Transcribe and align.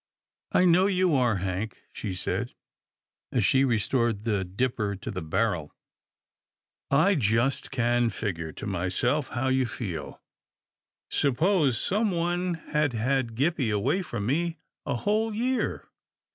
"I 0.51 0.65
know 0.65 0.87
you 0.87 1.13
are. 1.13 1.35
Hank," 1.35 1.77
she 1.93 2.15
said, 2.15 2.55
as 3.31 3.45
she 3.45 3.63
re 3.63 3.77
stored 3.77 4.23
the 4.23 4.43
dipper 4.43 4.95
to 4.95 5.11
the 5.11 5.21
barrel." 5.21 5.75
I 7.05 7.13
just 7.13 7.69
can 7.69 8.09
figure 8.09 8.51
to 8.51 8.65
myself 8.65 9.27
how 9.29 9.49
you 9.49 9.67
feel. 9.67 10.19
Suppose 11.11 11.79
some 11.79 12.09
one 12.09 12.55
had 12.55 12.93
had 12.93 13.35
Gippie 13.35 13.71
away 13.71 14.01
from 14.01 14.25
me 14.25 14.57
a 14.87 14.95
whole 14.95 15.35
year 15.35 15.87